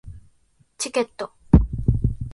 [0.79, 1.31] チケット